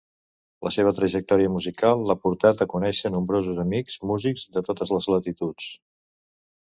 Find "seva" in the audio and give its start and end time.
0.75-0.93